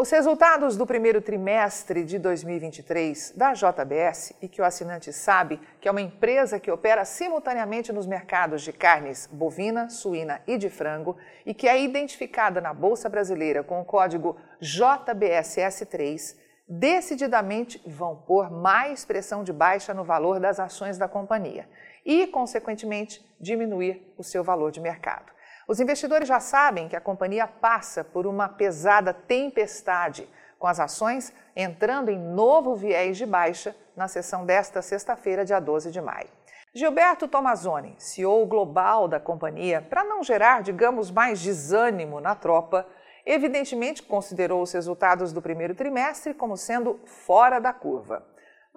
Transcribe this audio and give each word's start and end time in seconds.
Os 0.00 0.10
resultados 0.10 0.76
do 0.76 0.86
primeiro 0.86 1.20
trimestre 1.20 2.04
de 2.04 2.20
2023 2.20 3.32
da 3.36 3.52
JBS, 3.52 4.32
e 4.40 4.46
que 4.46 4.62
o 4.62 4.64
assinante 4.64 5.12
sabe 5.12 5.60
que 5.80 5.88
é 5.88 5.90
uma 5.90 6.00
empresa 6.00 6.60
que 6.60 6.70
opera 6.70 7.04
simultaneamente 7.04 7.92
nos 7.92 8.06
mercados 8.06 8.62
de 8.62 8.72
carnes 8.72 9.28
bovina, 9.32 9.90
suína 9.90 10.40
e 10.46 10.56
de 10.56 10.70
frango, 10.70 11.16
e 11.44 11.52
que 11.52 11.66
é 11.66 11.82
identificada 11.82 12.60
na 12.60 12.72
Bolsa 12.72 13.08
Brasileira 13.08 13.64
com 13.64 13.80
o 13.80 13.84
código 13.84 14.36
JBSS3, 14.62 16.36
decididamente 16.68 17.82
vão 17.84 18.14
pôr 18.14 18.52
mais 18.52 19.04
pressão 19.04 19.42
de 19.42 19.52
baixa 19.52 19.92
no 19.92 20.04
valor 20.04 20.38
das 20.38 20.60
ações 20.60 20.96
da 20.96 21.08
companhia 21.08 21.68
e, 22.06 22.28
consequentemente, 22.28 23.20
diminuir 23.40 24.14
o 24.16 24.22
seu 24.22 24.44
valor 24.44 24.70
de 24.70 24.80
mercado. 24.80 25.36
Os 25.68 25.80
investidores 25.80 26.26
já 26.26 26.40
sabem 26.40 26.88
que 26.88 26.96
a 26.96 27.00
companhia 27.00 27.46
passa 27.46 28.02
por 28.02 28.26
uma 28.26 28.48
pesada 28.48 29.12
tempestade, 29.12 30.26
com 30.58 30.66
as 30.66 30.80
ações 30.80 31.30
entrando 31.54 32.08
em 32.08 32.18
novo 32.18 32.74
viés 32.74 33.18
de 33.18 33.26
baixa 33.26 33.76
na 33.94 34.08
sessão 34.08 34.46
desta 34.46 34.80
sexta-feira, 34.80 35.44
dia 35.44 35.60
12 35.60 35.90
de 35.90 36.00
maio. 36.00 36.30
Gilberto 36.74 37.28
Tomazoni, 37.28 37.94
CEO 37.98 38.46
global 38.46 39.06
da 39.06 39.20
companhia, 39.20 39.82
para 39.82 40.04
não 40.04 40.22
gerar, 40.22 40.62
digamos, 40.62 41.10
mais 41.10 41.38
desânimo 41.38 42.18
na 42.18 42.34
tropa, 42.34 42.86
evidentemente 43.26 44.02
considerou 44.02 44.62
os 44.62 44.72
resultados 44.72 45.34
do 45.34 45.42
primeiro 45.42 45.74
trimestre 45.74 46.32
como 46.32 46.56
sendo 46.56 46.98
fora 47.04 47.58
da 47.58 47.74
curva. 47.74 48.24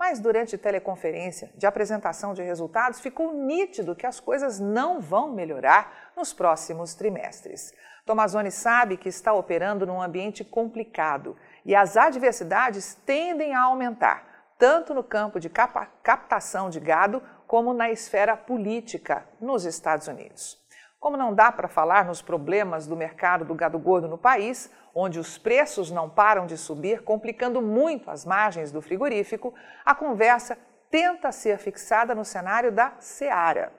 Mas 0.01 0.19
durante 0.19 0.57
teleconferência 0.57 1.51
de 1.55 1.67
apresentação 1.67 2.33
de 2.33 2.41
resultados, 2.41 2.99
ficou 2.99 3.35
nítido 3.35 3.95
que 3.95 4.07
as 4.07 4.19
coisas 4.19 4.59
não 4.59 4.99
vão 4.99 5.31
melhorar 5.31 6.11
nos 6.17 6.33
próximos 6.33 6.95
trimestres. 6.95 7.71
Tomazoni 8.03 8.49
sabe 8.49 8.97
que 8.97 9.07
está 9.07 9.31
operando 9.31 9.85
num 9.85 10.01
ambiente 10.01 10.43
complicado 10.43 11.37
e 11.63 11.75
as 11.75 11.95
adversidades 11.97 12.95
tendem 13.05 13.53
a 13.53 13.61
aumentar, 13.61 14.25
tanto 14.57 14.91
no 14.91 15.03
campo 15.03 15.39
de 15.39 15.49
captação 15.51 16.67
de 16.67 16.79
gado 16.79 17.21
como 17.45 17.71
na 17.71 17.91
esfera 17.91 18.35
política 18.35 19.23
nos 19.39 19.65
Estados 19.65 20.07
Unidos. 20.07 20.60
Como 21.01 21.17
não 21.17 21.33
dá 21.33 21.51
para 21.51 21.67
falar 21.67 22.05
nos 22.05 22.21
problemas 22.21 22.85
do 22.85 22.95
mercado 22.95 23.43
do 23.43 23.55
gado 23.55 23.79
gordo 23.79 24.07
no 24.07 24.19
país, 24.19 24.71
onde 24.93 25.17
os 25.17 25.35
preços 25.35 25.89
não 25.89 26.07
param 26.07 26.45
de 26.45 26.55
subir, 26.55 27.01
complicando 27.03 27.59
muito 27.59 28.11
as 28.11 28.23
margens 28.23 28.71
do 28.71 28.83
frigorífico, 28.83 29.51
a 29.83 29.95
conversa 29.95 30.55
tenta 30.91 31.31
ser 31.31 31.57
fixada 31.57 32.13
no 32.13 32.23
cenário 32.23 32.71
da 32.71 32.93
Seara. 32.99 33.73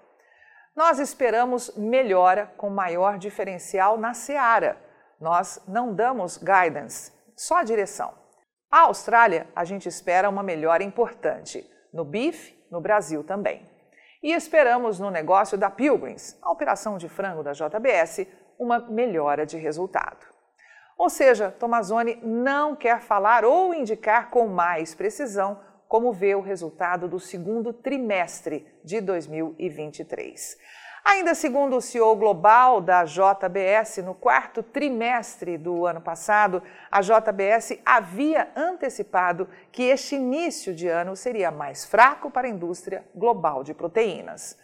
Nós 0.75 0.98
esperamos 0.98 1.77
melhora 1.77 2.53
com 2.56 2.69
maior 2.69 3.19
diferencial 3.19 3.97
na 3.97 4.15
Seara. 4.15 4.77
Nós 5.20 5.62
não 5.69 5.95
damos 5.95 6.39
guidance, 6.39 7.12
só 7.37 7.62
direção. 7.62 8.12
A 8.69 8.81
Austrália, 8.81 9.47
a 9.55 9.65
gente 9.65 9.89
espera 9.89 10.28
uma 10.28 10.43
melhora 10.43 10.83
importante. 10.83 11.65
No 11.95 12.05
bife, 12.05 12.67
no 12.69 12.81
Brasil 12.81 13.23
também. 13.23 13.70
E 14.23 14.33
esperamos 14.33 15.01
no 15.01 15.11
negócio 15.11 15.59
da 15.59 15.69
Pilgrims, 15.69 16.39
a 16.41 16.53
operação 16.53 16.97
de 16.97 17.09
frango 17.09 17.42
da 17.42 17.53
JBS, 17.53 18.25
uma 18.56 18.78
melhora 18.78 19.45
de 19.45 19.56
resultado. 19.56 20.25
Ou 20.97 21.11
seja, 21.11 21.51
Tomazoni 21.51 22.20
não 22.23 22.77
quer 22.77 23.00
falar 23.00 23.45
ou 23.45 23.75
indicar 23.75 24.31
com 24.31 24.47
mais 24.47 24.95
precisão 24.95 25.61
como 25.89 26.12
vê 26.12 26.37
o 26.37 26.41
resultado 26.41 27.09
do 27.09 27.19
segundo 27.19 27.73
trimestre 27.73 28.67
de 28.84 29.00
2023. 29.00 30.56
Ainda 31.05 31.34
segundo 31.34 31.77
o 31.77 31.81
CEO 31.81 32.14
global 32.14 32.81
da 32.81 33.05
JBS, 33.05 33.98
no 34.05 34.14
quarto 34.14 34.62
trimestre 34.62 35.59
do 35.59 35.84
ano 35.84 36.00
passado, 36.00 36.62
a 36.89 37.00
JBS 37.00 37.81
havia 37.84 38.53
antecipado 38.55 39.48
que 39.72 39.83
este 39.83 40.14
início 40.14 40.72
de 40.72 40.86
ano 40.86 41.17
seria 41.17 41.50
mais 41.50 41.84
fraco 41.84 42.31
para 42.31 42.47
a 42.47 42.50
indústria 42.50 43.05
global 43.14 43.64
de 43.64 43.75
proteínas. 43.75 44.56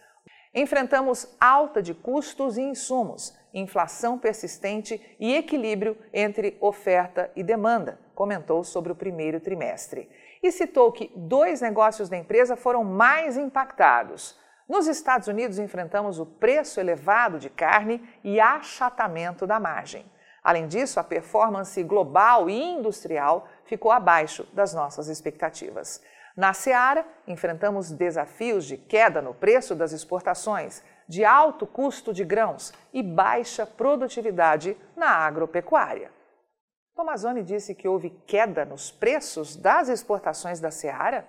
Enfrentamos 0.55 1.37
alta 1.41 1.83
de 1.83 1.93
custos 1.93 2.57
e 2.57 2.63
insumos, 2.63 3.37
inflação 3.53 4.17
persistente 4.17 5.17
e 5.19 5.35
equilíbrio 5.35 5.99
entre 6.15 6.57
oferta 6.61 7.33
e 7.35 7.43
demanda, 7.43 7.99
comentou 8.15 8.63
sobre 8.63 8.93
o 8.93 8.97
primeiro 8.97 9.41
trimestre. 9.41 10.09
E 10.41 10.53
citou 10.53 10.93
que 10.93 11.13
dois 11.17 11.61
negócios 11.61 12.09
da 12.09 12.17
empresa 12.17 12.57
foram 12.57 12.85
mais 12.85 13.37
impactados 13.37 14.39
nos 14.69 14.87
Estados 14.87 15.29
Unidos, 15.29 15.59
enfrentamos 15.59 16.19
o 16.19 16.27
preço 16.27 16.79
elevado 16.79 17.39
de 17.39 17.49
carne 17.49 18.07
e 18.23 18.39
achatamento 18.39 19.47
da 19.47 19.59
margem. 19.59 20.05
Além 20.43 20.69
disso, 20.69 21.01
a 21.01 21.05
performance 21.05 21.83
global 21.83 22.49
e 22.49 22.61
industrial 22.61 23.49
ficou 23.65 23.91
abaixo 23.91 24.45
das 24.53 24.75
nossas 24.75 25.09
expectativas. 25.09 26.03
Na 26.37 26.53
Seara, 26.53 27.05
enfrentamos 27.27 27.91
desafios 27.91 28.65
de 28.65 28.77
queda 28.77 29.21
no 29.21 29.35
preço 29.35 29.75
das 29.75 29.93
exportações, 29.93 30.85
de 31.09 31.25
alto 31.25 31.67
custo 31.67 32.13
de 32.13 32.23
grãos 32.23 32.73
e 32.93 33.03
baixa 33.03 33.67
produtividade 33.67 34.77
na 34.95 35.11
agropecuária. 35.11 36.13
Tomazoni 36.95 37.43
disse 37.43 37.75
que 37.75 37.89
houve 37.89 38.11
queda 38.27 38.65
nos 38.65 38.91
preços 38.91 39.57
das 39.57 39.89
exportações 39.89 40.61
da 40.61 40.71
Seara? 40.71 41.27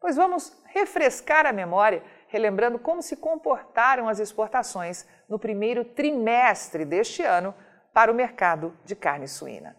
Pois 0.00 0.16
vamos 0.16 0.56
refrescar 0.66 1.44
a 1.44 1.52
memória 1.52 2.02
relembrando 2.28 2.78
como 2.78 3.02
se 3.02 3.16
comportaram 3.16 4.08
as 4.08 4.20
exportações 4.20 5.06
no 5.28 5.38
primeiro 5.38 5.84
trimestre 5.84 6.84
deste 6.84 7.22
ano 7.22 7.54
para 7.92 8.12
o 8.12 8.14
mercado 8.14 8.72
de 8.84 8.94
carne 8.94 9.26
suína. 9.26 9.76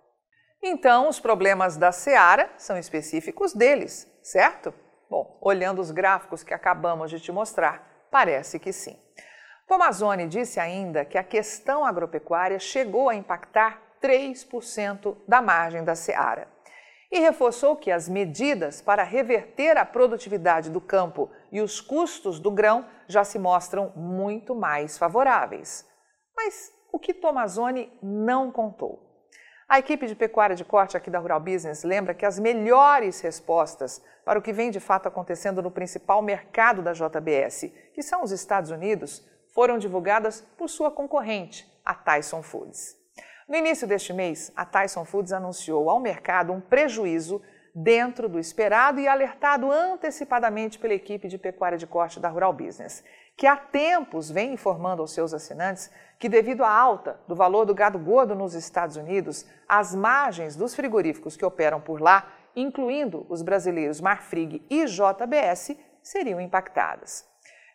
Então, 0.63 1.09
os 1.09 1.19
problemas 1.19 1.75
da 1.75 1.91
Seara 1.91 2.49
são 2.57 2.77
específicos 2.77 3.53
deles, 3.53 4.09
certo? 4.23 4.73
Bom, 5.09 5.37
olhando 5.41 5.81
os 5.81 5.91
gráficos 5.91 6.41
que 6.41 6.53
acabamos 6.53 7.11
de 7.11 7.19
te 7.19 7.33
mostrar, 7.33 8.07
parece 8.09 8.59
que 8.59 8.71
sim. 8.71 8.97
Tomazoni 9.67 10.25
disse 10.25 10.57
ainda 10.57 11.03
que 11.03 11.17
a 11.17 11.23
questão 11.23 11.83
agropecuária 11.83 12.59
chegou 12.59 13.09
a 13.09 13.15
impactar 13.15 13.86
3% 14.01 15.17
da 15.27 15.41
margem 15.41 15.83
da 15.83 15.95
seara. 15.95 16.47
E 17.11 17.19
reforçou 17.19 17.75
que 17.75 17.89
as 17.89 18.09
medidas 18.09 18.81
para 18.81 19.03
reverter 19.03 19.77
a 19.77 19.85
produtividade 19.85 20.69
do 20.69 20.81
campo 20.81 21.31
e 21.51 21.61
os 21.61 21.79
custos 21.79 22.39
do 22.39 22.51
grão 22.51 22.85
já 23.07 23.23
se 23.23 23.39
mostram 23.39 23.93
muito 23.95 24.53
mais 24.53 24.97
favoráveis. 24.97 25.87
Mas 26.35 26.71
o 26.91 26.99
que 26.99 27.13
Tomazoni 27.13 27.91
não 28.01 28.51
contou? 28.51 29.07
A 29.69 29.79
equipe 29.79 30.07
de 30.07 30.15
pecuária 30.15 30.55
de 30.55 30.63
corte 30.63 30.95
aqui 30.95 31.09
da 31.09 31.19
Rural 31.19 31.39
Business 31.39 31.83
lembra 31.83 32.13
que 32.13 32.25
as 32.25 32.39
melhores 32.39 33.19
respostas 33.21 34.01
para 34.23 34.39
o 34.39 34.41
que 34.41 34.53
vem 34.53 34.71
de 34.71 34.79
fato 34.79 35.07
acontecendo 35.07 35.61
no 35.61 35.71
principal 35.71 36.21
mercado 36.21 36.81
da 36.81 36.93
JBS, 36.93 37.71
que 37.93 38.01
são 38.01 38.23
os 38.23 38.31
Estados 38.31 38.71
Unidos, 38.71 39.25
foram 39.53 39.77
divulgadas 39.77 40.41
por 40.57 40.69
sua 40.69 40.91
concorrente, 40.91 41.65
a 41.83 41.93
Tyson 41.93 42.43
Foods. 42.43 42.96
No 43.47 43.55
início 43.55 43.87
deste 43.87 44.11
mês, 44.11 44.51
a 44.57 44.65
Tyson 44.65 45.05
Foods 45.05 45.31
anunciou 45.31 45.89
ao 45.89 46.01
mercado 46.01 46.51
um 46.51 46.59
prejuízo 46.59 47.41
dentro 47.73 48.27
do 48.27 48.37
esperado 48.37 48.99
e 48.99 49.07
alertado 49.07 49.71
antecipadamente 49.71 50.77
pela 50.77 50.93
equipe 50.93 51.29
de 51.29 51.37
pecuária 51.37 51.77
de 51.77 51.87
corte 51.87 52.19
da 52.19 52.27
Rural 52.27 52.51
Business, 52.51 53.05
que 53.37 53.47
há 53.47 53.55
tempos 53.55 54.29
vem 54.29 54.51
informando 54.51 55.01
aos 55.01 55.13
seus 55.13 55.33
assinantes 55.33 55.89
que, 56.19 56.27
devido 56.27 56.65
à 56.65 56.69
alta 56.69 57.21
do 57.25 57.35
valor 57.35 57.63
do 57.63 57.73
gado 57.73 57.97
gordo 57.97 58.35
nos 58.35 58.53
Estados 58.53 58.97
Unidos, 58.97 59.45
as 59.69 59.95
margens 59.95 60.57
dos 60.57 60.75
frigoríficos 60.75 61.37
que 61.37 61.45
operam 61.45 61.79
por 61.79 62.01
lá, 62.01 62.27
incluindo 62.53 63.25
os 63.29 63.41
brasileiros 63.41 64.01
Marfrig 64.01 64.61
e 64.69 64.85
JBS, 64.87 65.77
seriam 66.03 66.41
impactadas. 66.41 67.25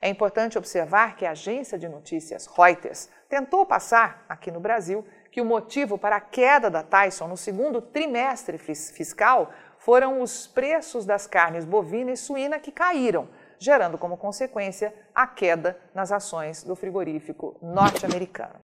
É 0.03 0.09
importante 0.09 0.59
observar 0.59 1.17
que 1.17 1.25
a 1.25 1.31
agência 1.31 1.79
de 1.79 1.89
notícias 1.89 2.47
Reuters 2.47 3.09
tentou 3.29 3.65
passar, 3.65 4.27
aqui 4.29 4.51
no 4.51 4.59
Brasil, 4.59 5.07
que 5.33 5.41
o 5.41 5.45
motivo 5.47 5.97
para 5.97 6.17
a 6.17 6.21
queda 6.21 6.71
da 6.71 6.83
Tyson 6.83 7.27
no 7.27 7.39
segundo 7.39 7.81
trimestre 7.81 8.59
fiscal 8.59 9.51
foram 9.79 10.21
os 10.21 10.47
preços 10.47 11.07
das 11.07 11.27
carnes 11.27 11.65
bovina 11.65 12.13
e 12.13 12.17
suína 12.17 12.61
que 12.61 12.71
caíram, 12.71 13.29
gerando 13.59 13.97
como 13.97 14.19
consequência 14.19 14.95
a 15.15 15.27
queda 15.27 15.81
nas 15.95 16.13
ações 16.13 16.63
do 16.63 16.77
frigorífico 16.77 17.57
norte-americano. 17.63 18.61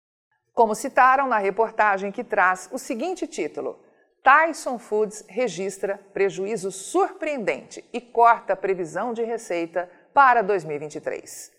Como 0.52 0.74
citaram 0.74 1.28
na 1.28 1.38
reportagem 1.38 2.10
que 2.10 2.24
traz 2.24 2.68
o 2.72 2.78
seguinte 2.78 3.28
título: 3.28 3.78
Tyson 4.20 4.76
Foods 4.76 5.24
registra 5.28 6.00
prejuízo 6.12 6.72
surpreendente 6.72 7.88
e 7.92 8.00
corta 8.00 8.54
a 8.54 8.56
previsão 8.56 9.12
de 9.12 9.22
receita 9.22 9.88
para 10.12 10.42
2023. 10.42 11.52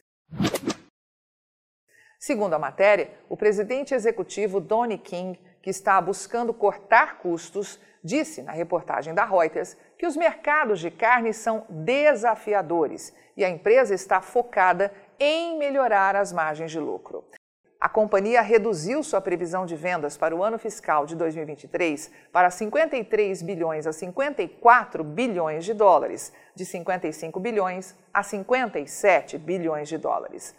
Segundo 2.20 2.56
a 2.56 2.60
matéria, 2.60 3.12
o 3.30 3.38
presidente 3.38 3.94
executivo 3.94 4.60
Donnie 4.60 4.98
King, 4.98 5.40
que 5.62 5.70
está 5.70 6.02
buscando 6.02 6.54
cortar 6.54 7.20
custos, 7.20 7.80
disse 8.04 8.42
na 8.42 8.52
reportagem 8.52 9.14
da 9.14 9.24
Reuters 9.24 9.78
que 9.98 10.08
os 10.08 10.18
mercados 10.18 10.80
de 10.80 10.90
carne 10.90 11.34
são 11.34 11.66
desafiadores 11.70 13.14
e 13.36 13.46
a 13.46 13.50
empresa 13.50 13.94
está 13.94 14.20
focada 14.22 14.92
em 15.20 15.58
melhorar 15.60 16.16
as 16.16 16.34
margens 16.34 16.72
de 16.72 16.80
lucro. 16.80 17.24
A 17.80 17.88
companhia 17.88 18.42
reduziu 18.42 19.04
sua 19.04 19.22
previsão 19.22 19.64
de 19.64 19.76
vendas 19.76 20.18
para 20.18 20.36
o 20.36 20.44
ano 20.44 20.58
fiscal 20.58 21.06
de 21.06 21.16
2023 21.16 22.12
para 22.32 22.50
53 22.50 23.44
bilhões 23.44 23.86
a 23.86 23.94
54 23.94 25.04
bilhões 25.04 25.64
de 25.64 25.76
dólares, 25.76 26.34
de 26.56 26.66
55 26.66 27.40
bilhões 27.40 27.96
a 28.12 28.24
57 28.24 29.38
bilhões 29.38 29.88
de 29.88 29.98
dólares. 30.00 30.56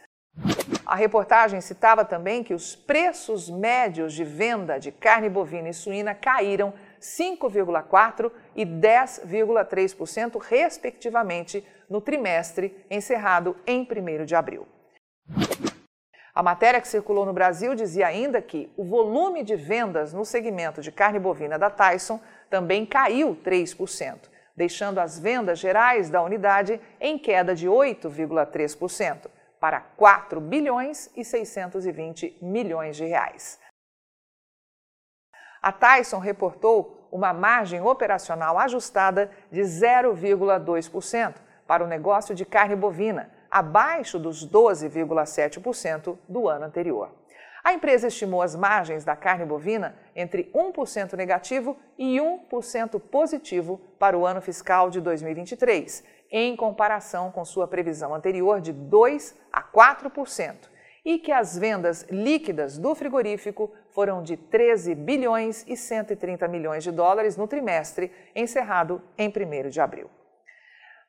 A 0.84 0.94
reportagem 0.94 1.60
citava 1.60 2.04
também 2.04 2.42
que 2.42 2.54
os 2.54 2.74
preços 2.74 3.50
médios 3.50 4.12
de 4.12 4.24
venda 4.24 4.78
de 4.78 4.90
carne 4.90 5.28
bovina 5.28 5.68
e 5.68 5.74
suína 5.74 6.14
caíram 6.14 6.72
5,4% 7.00 8.32
e 8.56 8.64
10,3%, 8.64 10.40
respectivamente, 10.40 11.62
no 11.88 12.00
trimestre 12.00 12.74
encerrado 12.90 13.56
em 13.66 13.82
1 13.82 14.24
de 14.24 14.34
abril. 14.34 14.66
A 16.34 16.42
matéria 16.42 16.80
que 16.80 16.88
circulou 16.88 17.26
no 17.26 17.32
Brasil 17.32 17.74
dizia 17.74 18.06
ainda 18.06 18.40
que 18.40 18.72
o 18.76 18.84
volume 18.84 19.42
de 19.42 19.56
vendas 19.56 20.12
no 20.12 20.24
segmento 20.24 20.80
de 20.80 20.92
carne 20.92 21.18
bovina 21.18 21.58
da 21.58 21.68
Tyson 21.68 22.20
também 22.48 22.86
caiu 22.86 23.36
3%, 23.44 24.16
deixando 24.56 25.00
as 25.00 25.18
vendas 25.18 25.58
gerais 25.58 26.08
da 26.08 26.22
unidade 26.22 26.80
em 27.00 27.18
queda 27.18 27.54
de 27.54 27.68
8,3% 27.68 29.28
para 29.60 29.80
4 29.80 30.40
bilhões 30.40 31.10
e 31.16 31.24
620 31.24 32.38
milhões 32.40 32.96
de 32.96 33.04
reais. 33.04 33.60
A 35.60 35.72
Tyson 35.72 36.18
reportou 36.18 37.08
uma 37.10 37.32
margem 37.32 37.80
operacional 37.80 38.58
ajustada 38.58 39.30
de 39.50 39.62
0,2% 39.62 41.34
para 41.66 41.84
o 41.84 41.86
negócio 41.86 42.34
de 42.34 42.44
carne 42.44 42.76
bovina, 42.76 43.30
abaixo 43.50 44.18
dos 44.18 44.46
12,7% 44.46 46.18
do 46.28 46.48
ano 46.48 46.64
anterior. 46.64 47.10
A 47.64 47.72
empresa 47.72 48.06
estimou 48.06 48.40
as 48.40 48.54
margens 48.54 49.04
da 49.04 49.16
carne 49.16 49.44
bovina 49.44 49.94
entre 50.14 50.50
1% 50.54 51.14
negativo 51.14 51.76
e 51.98 52.16
1% 52.16 53.00
positivo 53.00 53.80
para 53.98 54.16
o 54.16 54.24
ano 54.24 54.40
fiscal 54.40 54.88
de 54.88 55.00
2023, 55.00 56.04
em 56.30 56.56
comparação 56.56 57.30
com 57.30 57.44
sua 57.44 57.66
previsão 57.66 58.14
anterior 58.14 58.60
de 58.60 58.72
2 58.72 59.34
a 59.52 59.62
4%, 59.62 60.68
e 61.04 61.18
que 61.18 61.32
as 61.32 61.56
vendas 61.56 62.04
líquidas 62.10 62.76
do 62.76 62.94
frigorífico 62.94 63.72
foram 63.90 64.22
de 64.22 64.36
13 64.36 64.94
bilhões 64.94 65.64
e 65.66 65.76
130 65.76 66.46
milhões 66.48 66.84
de 66.84 66.90
dólares 66.90 67.36
no 67.36 67.48
trimestre 67.48 68.12
encerrado 68.34 69.00
em 69.16 69.28
1 69.28 69.70
de 69.70 69.80
abril. 69.80 70.10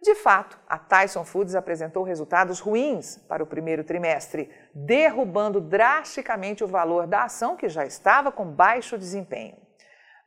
De 0.02 0.16
fato, 0.16 0.58
a 0.68 0.78
Tyson 0.78 1.26
Foods 1.26 1.56
apresentou 1.56 2.04
resultados 2.04 2.62
ruins 2.62 3.18
para 3.28 3.44
o 3.44 3.48
primeiro 3.48 3.84
trimestre, 3.84 4.50
derrubando 4.74 5.60
drasticamente 5.60 6.64
o 6.64 6.68
valor 6.68 7.06
da 7.06 7.24
ação 7.24 7.58
que 7.58 7.68
já 7.68 7.86
estava 7.86 8.32
com 8.32 8.46
baixo 8.46 8.98
desempenho. 8.98 9.58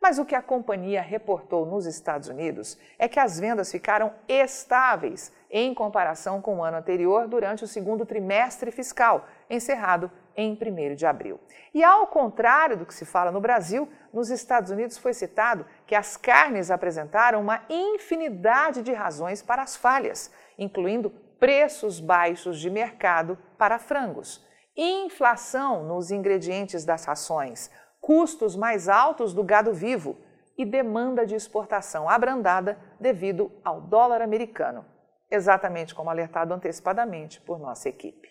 Mas 0.03 0.19
o 0.19 0.25
que 0.25 0.35
a 0.35 0.43
companhia 0.43 1.01
reportou 1.01 1.65
nos 1.65 1.87
Estados 1.87 2.27
Unidos 2.29 2.77
é 2.99 3.07
que 3.07 3.21
as 3.21 3.39
vendas 3.39 3.71
ficaram 3.71 4.13
estáveis 4.27 5.33
em 5.49 5.73
comparação 5.73 6.43
com 6.43 6.57
o 6.57 6.65
ano 6.65 6.79
anterior 6.79 7.29
durante 7.29 7.63
o 7.63 7.69
segundo 7.69 8.05
trimestre 8.05 8.73
fiscal, 8.73 9.25
encerrado 9.49 10.11
em 10.37 10.59
1 10.61 10.97
de 10.97 11.07
abril. 11.07 11.39
E 11.73 11.85
ao 11.85 12.09
contrário 12.09 12.77
do 12.77 12.85
que 12.85 12.95
se 12.95 13.05
fala 13.05 13.31
no 13.31 13.41
Brasil, 13.41 13.89
nos 14.13 14.29
Estados 14.29 14.73
Unidos 14.73 14.99
foi 14.99 15.15
citado 15.15 15.65
que 15.87 15.95
as 15.95 16.17
carnes 16.17 16.73
apresentaram 16.73 17.41
uma 17.41 17.63
infinidade 17.71 18.83
de 18.83 18.93
razões 18.93 19.41
para 19.41 19.63
as 19.63 19.77
falhas, 19.77 20.33
incluindo 20.59 21.11
preços 21.39 22.01
baixos 22.01 22.59
de 22.59 22.69
mercado 22.69 23.39
para 23.57 23.79
frangos, 23.79 24.45
inflação 24.77 25.85
nos 25.85 26.11
ingredientes 26.11 26.85
das 26.85 27.05
rações, 27.05 27.71
custos 28.03 28.57
mais 28.57 28.89
altos 28.89 29.33
do 29.33 29.45
gado 29.45 29.73
vivo 29.73 30.19
e 30.59 30.67
demanda 30.67 31.25
de 31.25 31.37
exportação 31.37 32.09
abrandada 32.09 32.77
devido 32.99 33.51
ao 33.65 33.81
dólar 33.81 34.21
americano, 34.21 34.85
exatamente 35.31 35.95
como 35.95 36.11
alertado 36.11 36.53
antecipadamente 36.53 37.41
por 37.41 37.61
nossa 37.61 37.89
equipe. 37.89 38.29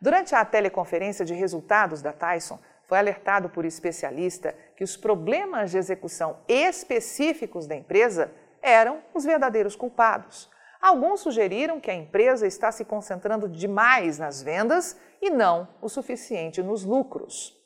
Durante 0.00 0.34
a 0.34 0.42
teleconferência 0.44 1.24
de 1.24 1.34
resultados 1.34 2.00
da 2.00 2.12
Tyson, 2.12 2.58
foi 2.88 2.98
alertado 2.98 3.48
por 3.50 3.64
especialista 3.64 4.54
que 4.74 4.82
os 4.82 4.96
problemas 4.96 5.70
de 5.70 5.78
execução 5.78 6.38
específicos 6.48 7.66
da 7.66 7.76
empresa 7.76 8.32
eram 8.62 9.02
os 9.12 9.24
verdadeiros 9.24 9.76
culpados. 9.76 10.50
Alguns 10.80 11.20
sugeriram 11.20 11.78
que 11.78 11.90
a 11.90 11.94
empresa 11.94 12.46
está 12.46 12.72
se 12.72 12.84
concentrando 12.84 13.48
demais 13.48 14.18
nas 14.18 14.42
vendas 14.42 14.98
e 15.20 15.30
não 15.30 15.68
o 15.80 15.88
suficiente 15.88 16.62
nos 16.62 16.84
lucros. 16.84 17.63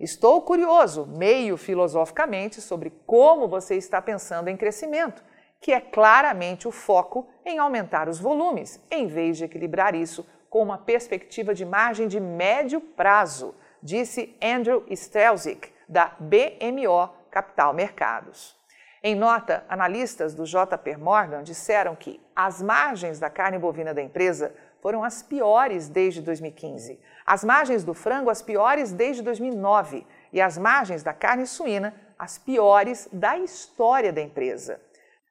Estou 0.00 0.40
curioso, 0.40 1.06
meio 1.06 1.58
filosoficamente, 1.58 2.58
sobre 2.62 2.90
como 3.04 3.46
você 3.46 3.76
está 3.76 4.00
pensando 4.00 4.48
em 4.48 4.56
crescimento, 4.56 5.22
que 5.60 5.74
é 5.74 5.80
claramente 5.80 6.66
o 6.66 6.70
foco 6.70 7.28
em 7.44 7.58
aumentar 7.58 8.08
os 8.08 8.18
volumes, 8.18 8.82
em 8.90 9.06
vez 9.06 9.36
de 9.36 9.44
equilibrar 9.44 9.94
isso 9.94 10.26
com 10.48 10.62
uma 10.62 10.78
perspectiva 10.78 11.54
de 11.54 11.66
margem 11.66 12.08
de 12.08 12.18
médio 12.18 12.80
prazo, 12.80 13.54
disse 13.82 14.34
Andrew 14.42 14.84
Strelzik, 14.88 15.70
da 15.86 16.16
BMO 16.18 17.10
Capital 17.30 17.74
Mercados. 17.74 18.58
Em 19.02 19.14
nota, 19.14 19.64
analistas 19.68 20.34
do 20.34 20.44
JP 20.44 20.96
Morgan 20.98 21.42
disseram 21.42 21.94
que 21.94 22.18
as 22.34 22.62
margens 22.62 23.18
da 23.18 23.28
carne 23.28 23.58
bovina 23.58 23.92
da 23.92 24.02
empresa 24.02 24.54
foram 24.80 25.04
as 25.04 25.22
piores 25.22 25.88
desde 25.88 26.22
2015. 26.22 26.98
As 27.26 27.44
margens 27.44 27.84
do 27.84 27.94
frango, 27.94 28.30
as 28.30 28.42
piores 28.42 28.92
desde 28.92 29.22
2009. 29.22 30.06
E 30.32 30.40
as 30.40 30.56
margens 30.56 31.02
da 31.02 31.12
carne 31.12 31.46
suína, 31.46 31.94
as 32.18 32.38
piores 32.38 33.08
da 33.12 33.38
história 33.38 34.12
da 34.12 34.20
empresa. 34.20 34.80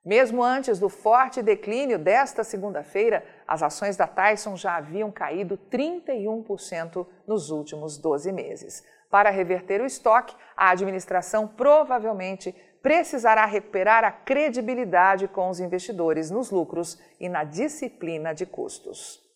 Mesmo 0.03 0.41
antes 0.41 0.79
do 0.79 0.89
forte 0.89 1.41
declínio 1.41 1.99
desta 1.99 2.43
segunda-feira, 2.43 3.23
as 3.47 3.61
ações 3.61 3.97
da 3.97 4.07
Tyson 4.07 4.55
já 4.55 4.77
haviam 4.77 5.11
caído 5.11 5.57
31% 5.71 7.05
nos 7.27 7.51
últimos 7.51 7.97
12 7.97 8.31
meses. 8.31 8.83
Para 9.09 9.29
reverter 9.29 9.81
o 9.81 9.85
estoque, 9.85 10.35
a 10.55 10.69
administração 10.69 11.47
provavelmente 11.47 12.55
precisará 12.81 13.45
recuperar 13.45 14.03
a 14.03 14.11
credibilidade 14.11 15.27
com 15.27 15.49
os 15.49 15.59
investidores 15.59 16.31
nos 16.31 16.49
lucros 16.49 16.97
e 17.19 17.27
na 17.27 17.43
disciplina 17.43 18.33
de 18.33 18.45
custos. 18.45 19.28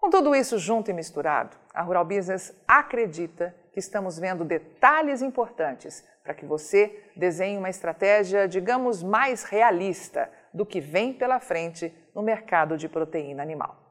Com 0.00 0.10
tudo 0.10 0.32
isso 0.32 0.58
junto 0.58 0.90
e 0.90 0.94
misturado, 0.94 1.56
a 1.74 1.82
Rural 1.82 2.04
Business 2.04 2.54
acredita 2.68 3.52
que 3.72 3.80
estamos 3.80 4.16
vendo 4.16 4.44
detalhes 4.44 5.22
importantes 5.22 6.06
para 6.22 6.34
que 6.34 6.46
você 6.46 7.02
desenhe 7.16 7.58
uma 7.58 7.68
estratégia, 7.68 8.46
digamos, 8.46 9.02
mais 9.02 9.42
realista 9.42 10.30
do 10.54 10.64
que 10.64 10.80
vem 10.80 11.12
pela 11.12 11.40
frente 11.40 11.92
no 12.14 12.22
mercado 12.22 12.76
de 12.76 12.88
proteína 12.88 13.42
animal. 13.42 13.87